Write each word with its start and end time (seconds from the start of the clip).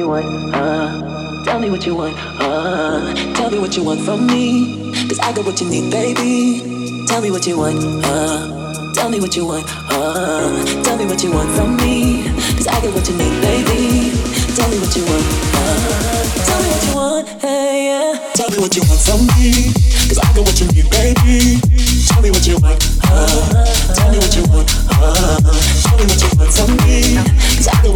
Tell 0.00 0.08
me 0.08 0.14
what 0.14 0.24
you 0.24 0.32
want, 0.32 0.54
uh. 0.54 1.44
Tell 1.44 1.60
me 1.60 1.68
what 1.68 1.84
you 1.84 1.94
want, 1.94 2.16
uh. 2.40 3.14
Tell 3.34 3.50
me 3.50 3.58
what 3.58 3.76
you 3.76 3.84
want 3.84 4.00
from 4.00 4.26
me. 4.26 4.94
Cause 5.08 5.18
I 5.18 5.30
got 5.34 5.44
what 5.44 5.60
you 5.60 5.68
need, 5.68 5.90
baby. 5.92 7.04
Tell 7.06 7.20
me 7.20 7.30
what 7.30 7.46
you 7.46 7.58
want, 7.58 7.76
uh. 8.06 8.94
Tell 8.94 9.10
me 9.10 9.20
what 9.20 9.36
you 9.36 9.44
want, 9.44 9.66
uh. 9.92 10.82
Tell 10.84 10.96
me 10.96 11.04
what 11.04 11.22
you 11.22 11.30
want 11.30 11.50
from 11.52 11.76
me. 11.76 12.24
Cause 12.56 12.66
I 12.66 12.80
got 12.80 12.94
what 12.94 13.06
you 13.10 13.14
need, 13.14 13.42
baby. 13.44 14.16
Tell 14.56 14.70
me 14.70 14.78
what 14.80 14.96
you 14.96 15.04
want, 15.04 15.26
uh. 15.52 16.24
Tell 16.48 16.62
me 16.62 16.68
what 16.72 16.84
you 16.88 16.94
want, 16.96 17.28
hey, 17.44 17.84
yeah. 17.92 18.32
Tell 18.32 18.48
me 18.48 18.56
what 18.56 18.74
you 18.74 18.82
want 18.88 19.00
from 19.04 19.20
me. 19.36 19.68
Cause 20.08 20.16
I 20.16 20.32
got 20.32 20.48
what 20.48 20.56
you 20.60 20.66
need, 20.72 20.88
baby. 20.88 21.60
Tell 22.08 22.22
me 22.22 22.30
what 22.30 22.46
you 22.48 22.56
like, 22.56 22.80
uh 23.04 23.68
Tell 23.92 24.10
me 24.10 24.16
what 24.16 24.34
you 24.34 24.44
want, 24.48 24.66
uh 24.96 25.40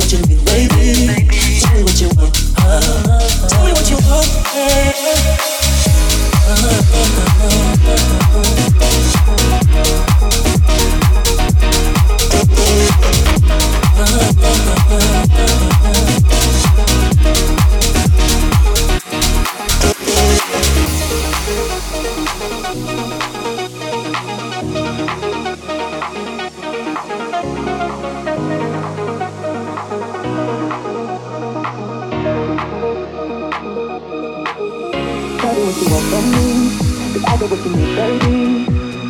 what 0.05 0.13
you 0.13 0.19
need, 0.29 0.45
baby, 0.45 1.07
baby 1.07 1.54
what 1.83 2.01
you. 2.01 2.09
want 2.17 2.55
uh, 2.59 3.35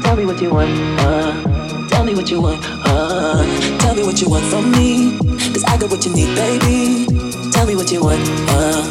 Tell 0.02 0.16
me 0.16 0.24
what 0.24 0.40
you 0.40 0.50
want, 0.50 0.70
uh. 1.00 1.88
Tell 1.88 2.04
me 2.04 2.14
what 2.14 2.30
you 2.30 2.40
want, 2.40 2.64
uh. 2.86 3.44
Tell 3.80 3.94
me 3.94 4.02
what 4.02 4.20
you 4.20 4.28
want 4.28 4.44
from 4.46 4.72
me. 4.72 5.18
Cause 5.52 5.64
I 5.64 5.76
got 5.76 5.90
what 5.90 6.04
you 6.06 6.12
need, 6.14 6.34
baby. 6.34 7.06
Tell 7.50 7.66
me 7.66 7.76
what 7.76 7.92
you 7.92 8.02
want, 8.02 8.22
uh. 8.48 8.82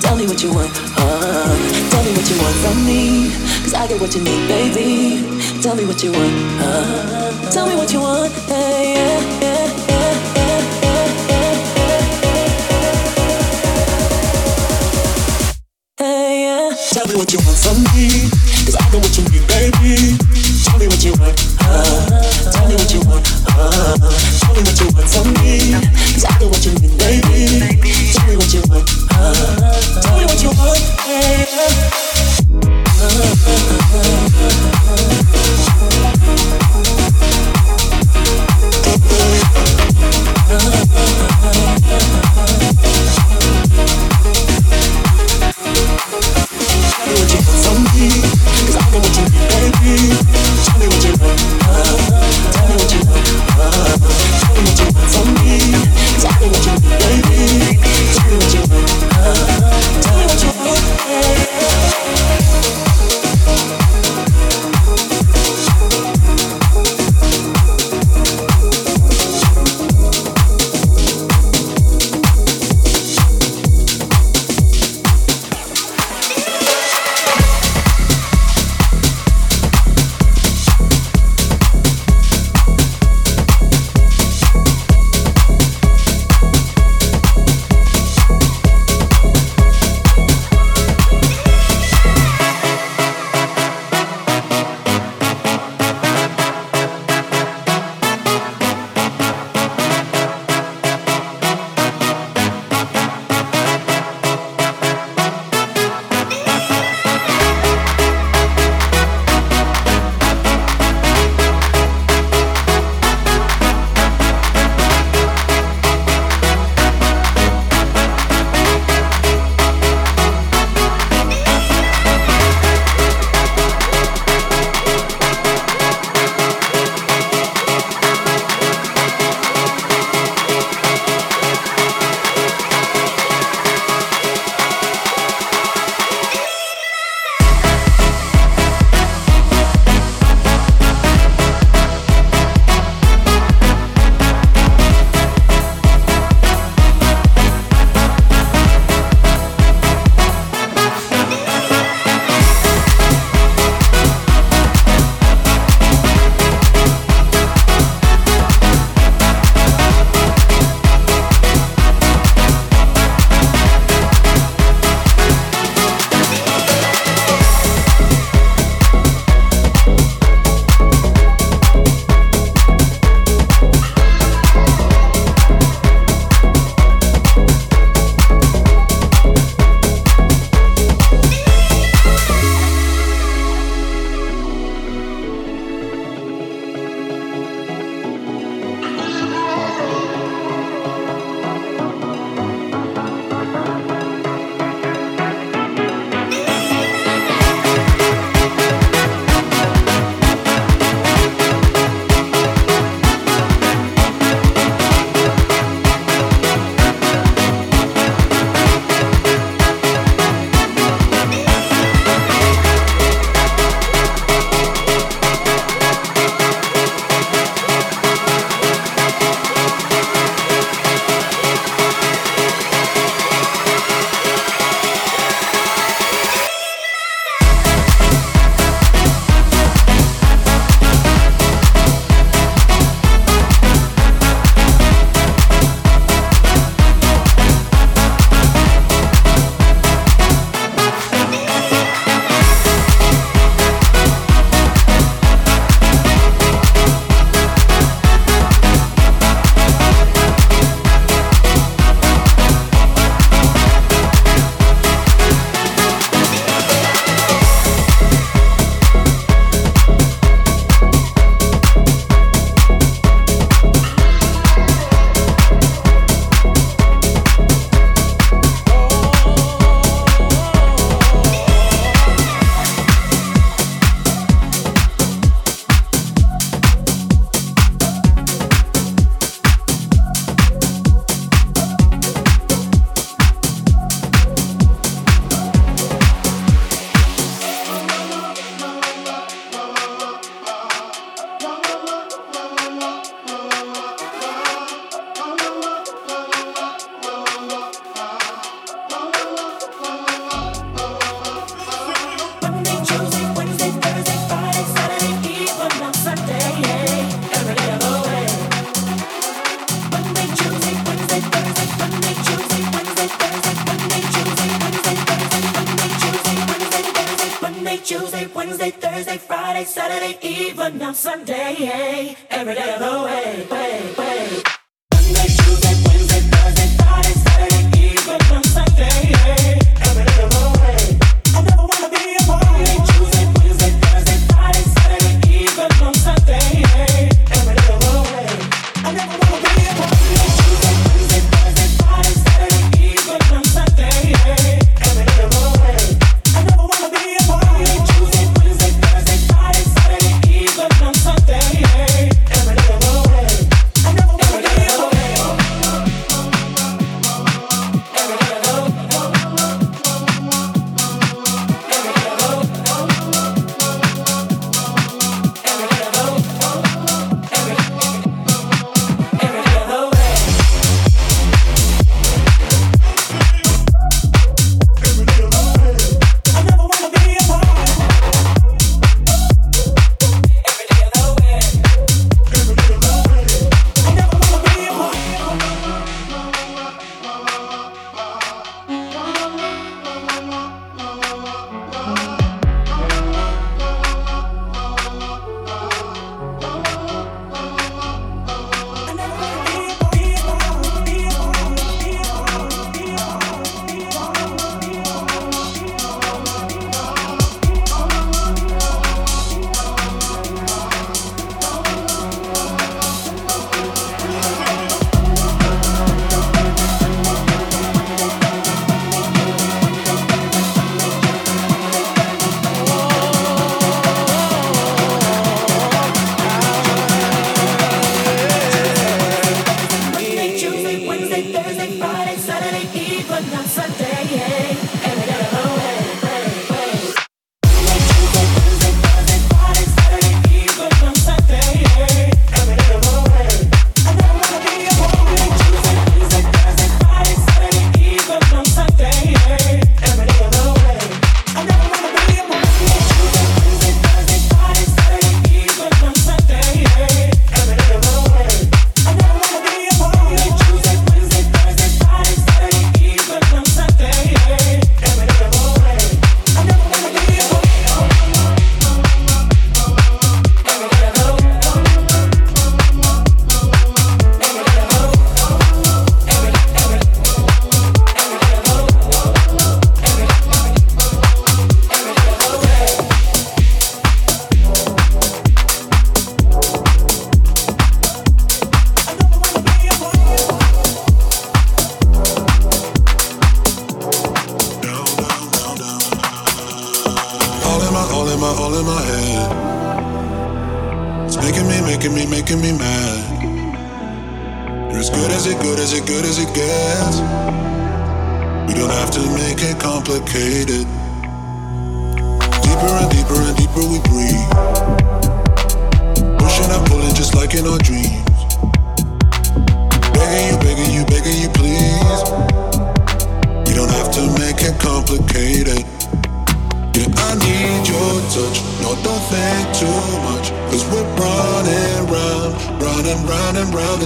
Tell 0.00 0.16
me 0.16 0.26
what 0.26 0.42
you 0.42 0.52
want, 0.54 0.70
hey. 0.72 2.06
what 2.16 2.30
you 2.30 2.36
want 2.42 2.56
from 2.62 2.86
me 2.86 3.46
cuz 3.66 3.74
I 3.74 3.88
got 3.88 4.00
what 4.00 4.14
you 4.14 4.22
need, 4.22 4.46
baby. 4.48 5.26
Tell 5.60 5.74
me 5.74 5.84
what 5.84 6.02
you 6.02 6.12
want. 6.12 6.34
Uh, 6.60 7.50
tell 7.50 7.66
me 7.66 7.74
what 7.74 7.92
you 7.92 8.00
want. 8.00 8.32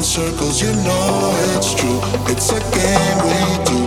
in 0.01 0.05
circles, 0.05 0.63
you 0.63 0.73
know 0.77 1.33
it's 1.57 1.75
true. 1.75 2.01
It's 2.33 2.51
a 2.53 2.61
game 2.75 3.19
we 3.27 3.65
do. 3.65 3.80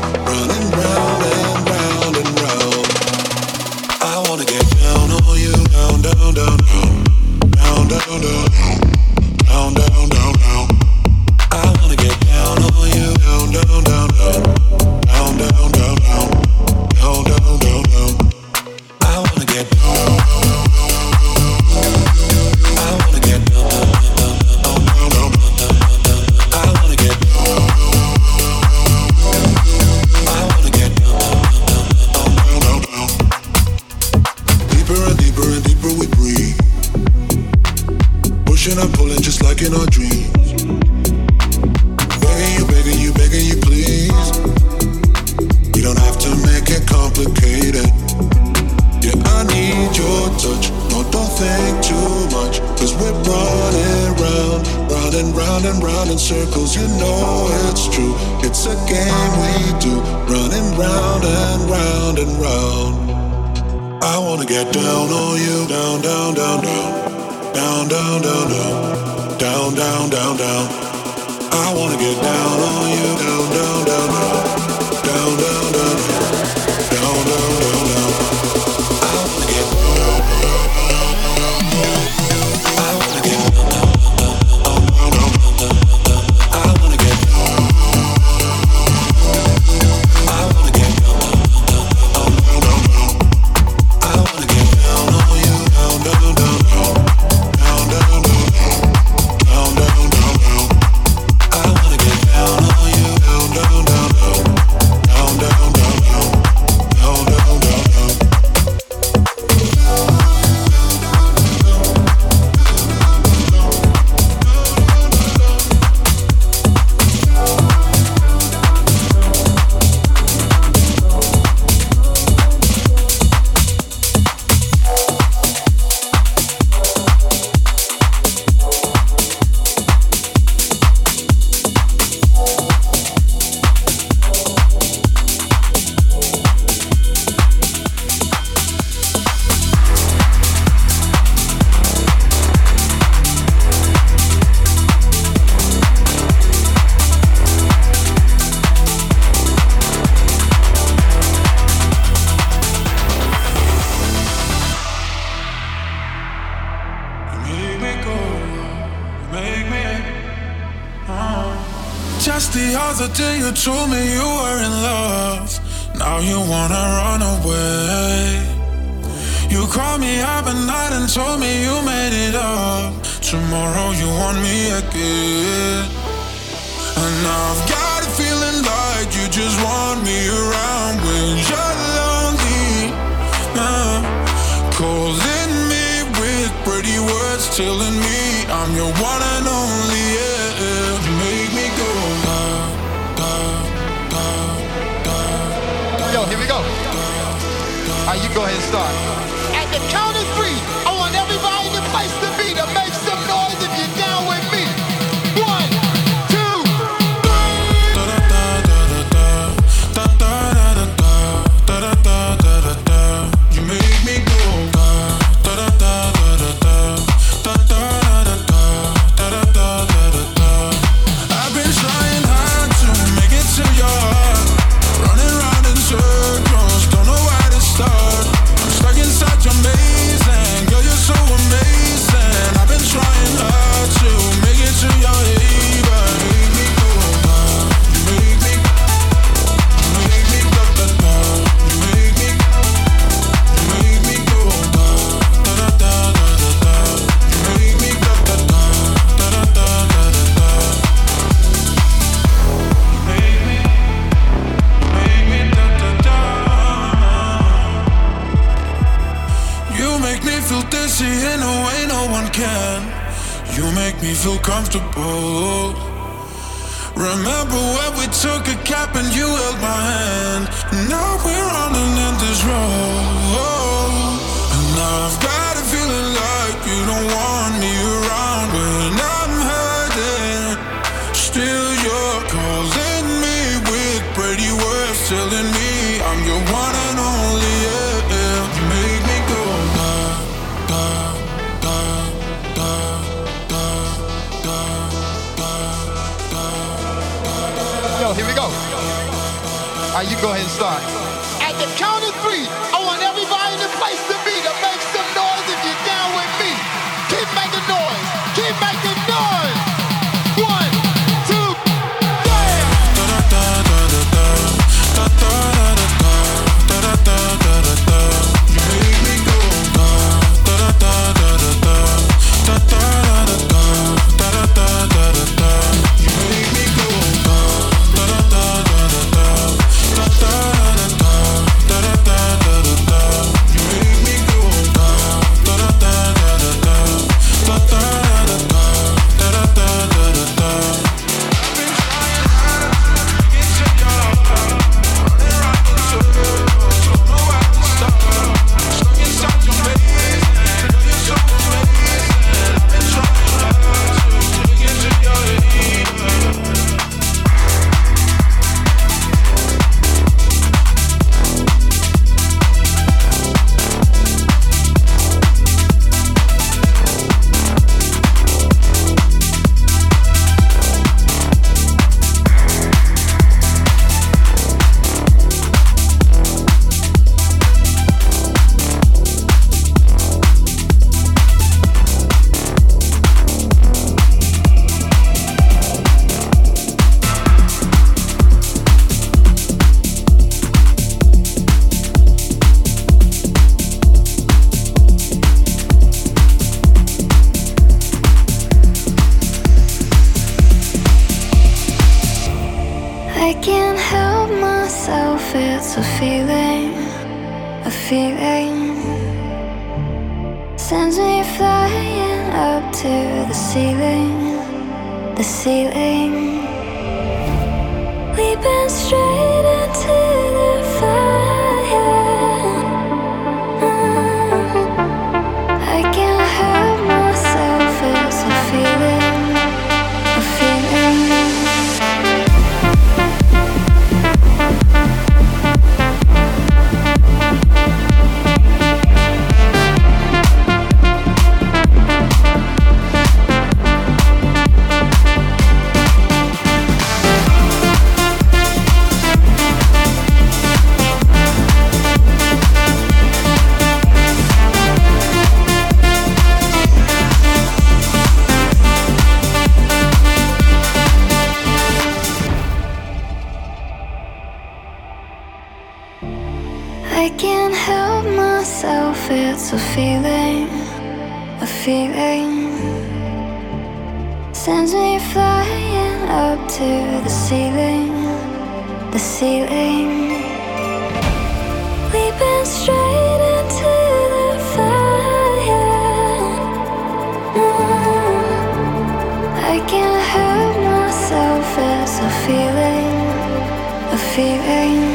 Feeling. 494.15 494.92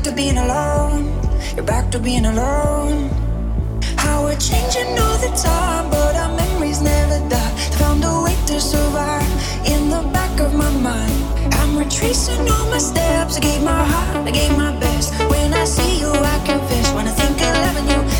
back 0.00 0.12
to 0.12 0.16
being 0.16 0.38
alone. 0.38 1.04
You're 1.54 1.64
back 1.64 1.90
to 1.90 1.98
being 1.98 2.24
alone. 2.24 3.10
How 3.98 4.24
we're 4.24 4.38
changing 4.38 4.98
all 4.98 5.18
the 5.18 5.30
time, 5.36 5.90
but 5.90 6.16
our 6.16 6.34
memories 6.34 6.80
never 6.80 7.18
die. 7.28 7.50
Found 7.80 8.02
a 8.04 8.22
way 8.24 8.34
to 8.46 8.58
survive 8.62 9.28
in 9.66 9.90
the 9.90 10.00
back 10.10 10.40
of 10.40 10.54
my 10.54 10.70
mind. 10.70 11.52
I'm 11.52 11.76
retracing 11.76 12.48
all 12.48 12.66
my 12.70 12.78
steps. 12.78 13.36
I 13.36 13.40
gave 13.40 13.62
my 13.62 13.84
heart, 13.84 14.26
I 14.26 14.30
gave 14.30 14.56
my 14.56 14.72
best. 14.80 15.12
When 15.28 15.52
I 15.52 15.64
see 15.66 16.00
you, 16.00 16.10
I 16.10 16.36
confess. 16.46 16.94
When 16.94 17.06
I 17.06 17.12
think 17.12 17.36
of 17.36 17.54
loving 17.66 17.88
you. 17.92 18.19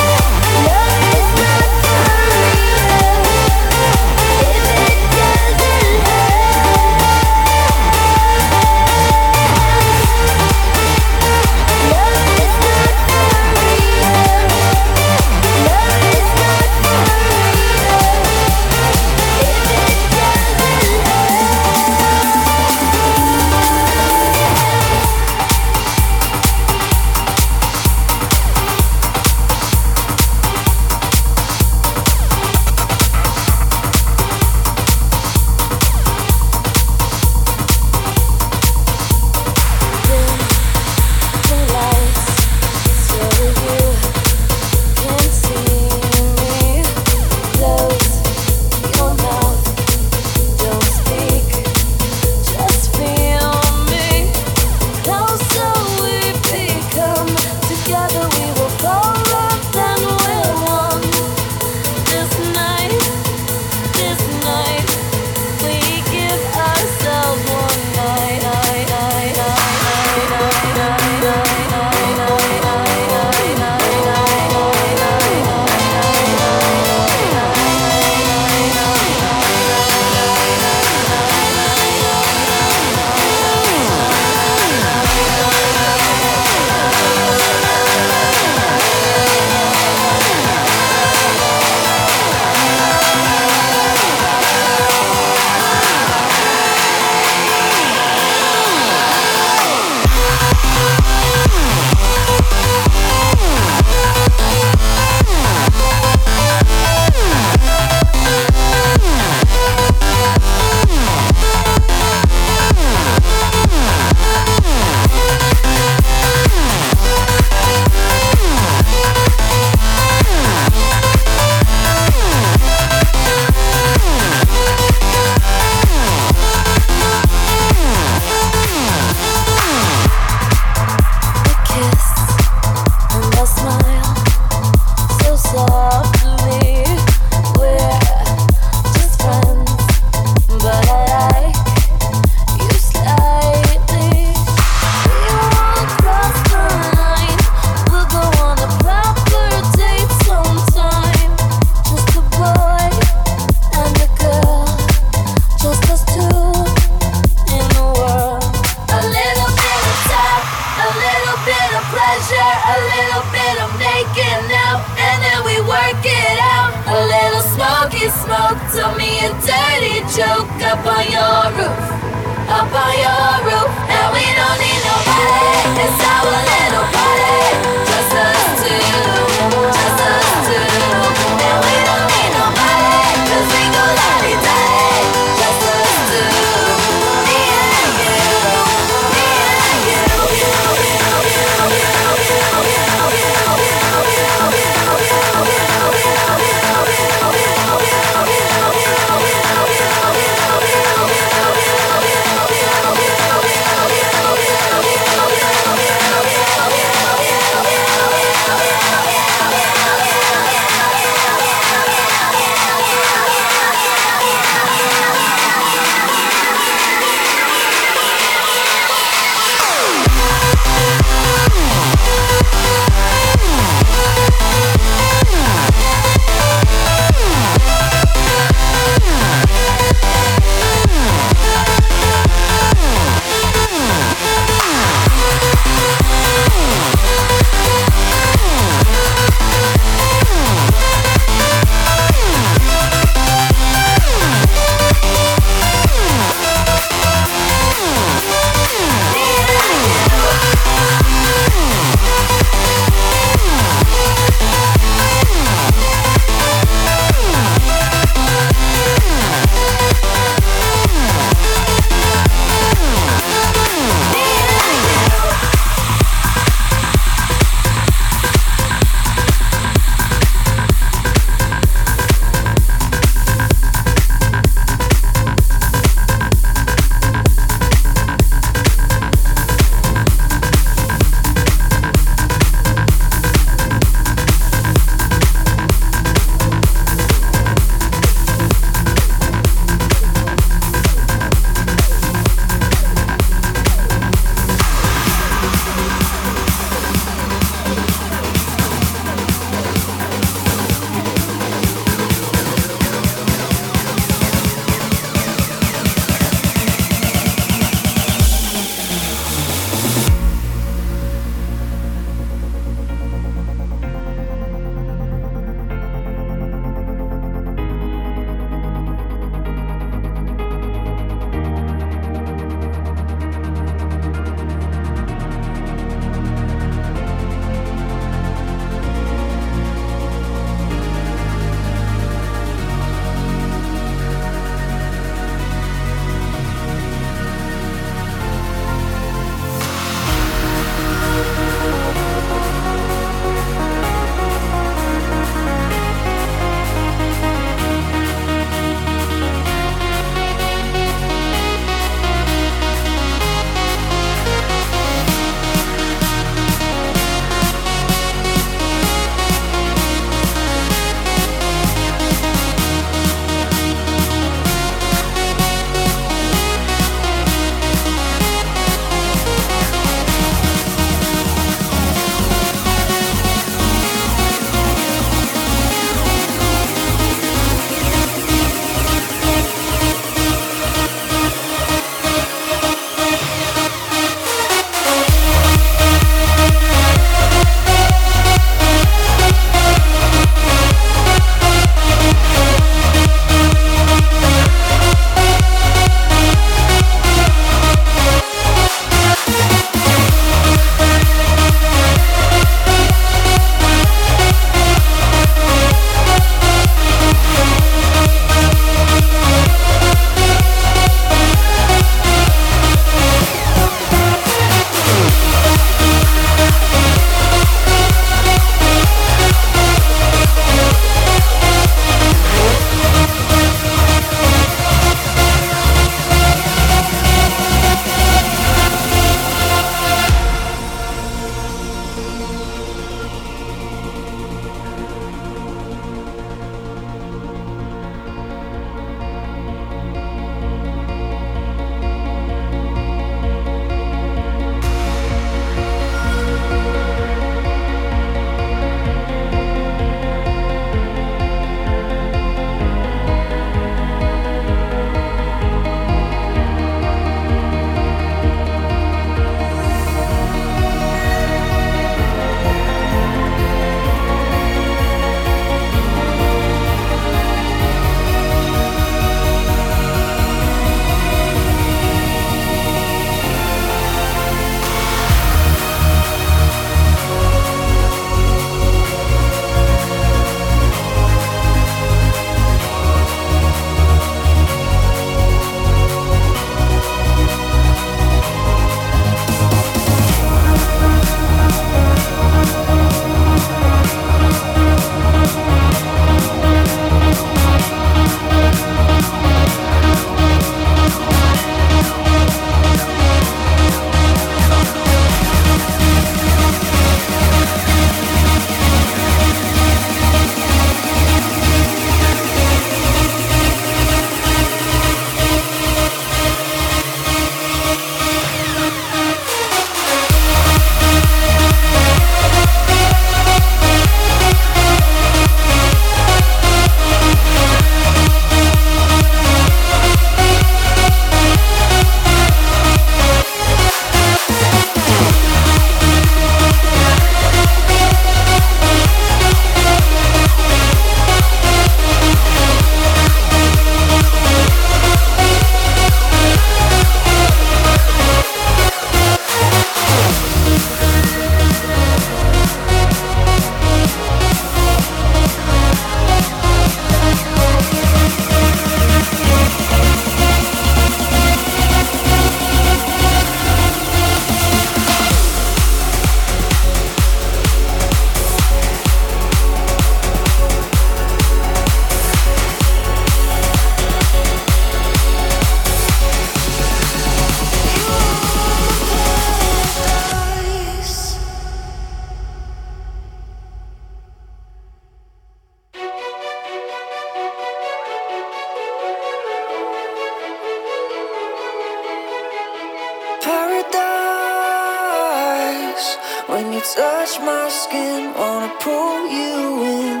When 596.26 596.52
you 596.52 596.60
touch 596.60 597.18
my 597.20 597.48
skin. 597.48 598.12
Wanna 598.14 598.52
pull 598.60 599.08
you 599.08 599.64
in, 599.64 600.00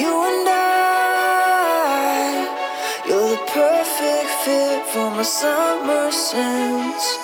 you 0.00 0.12
and 0.30 0.48
I. 0.48 0.64
You're 3.08 3.30
the 3.30 3.42
perfect 3.60 4.30
fit 4.44 4.86
for 4.92 5.10
my 5.10 5.22
summer 5.22 6.10
sense. 6.10 7.23